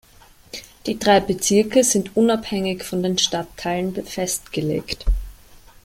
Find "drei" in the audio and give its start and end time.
0.97-1.19